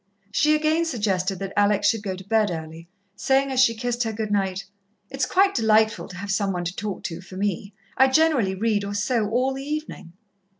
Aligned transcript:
She 0.31 0.55
again 0.55 0.83
suggested 0.85 1.37
that 1.37 1.53
Alex 1.55 1.87
should 1.87 2.01
go 2.01 2.15
to 2.15 2.23
bed 2.23 2.49
early, 2.49 2.87
saying 3.15 3.51
as 3.51 3.59
she 3.59 3.75
kissed 3.75 4.01
her 4.01 4.11
good 4.11 4.31
night: 4.31 4.65
"It's 5.11 5.27
quite 5.27 5.53
delightful 5.53 6.07
to 6.07 6.17
have 6.17 6.31
some 6.31 6.51
one 6.53 6.63
to 6.63 6.75
talk 6.75 7.03
to, 7.03 7.21
for 7.21 7.37
me. 7.37 7.75
I 7.95 8.07
generally 8.07 8.55
read 8.55 8.83
or 8.83 8.95
sew 8.95 9.29
all 9.29 9.53
the 9.53 9.61
evening." 9.63 10.13